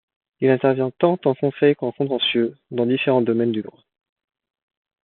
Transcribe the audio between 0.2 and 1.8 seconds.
Il intervient tant en conseil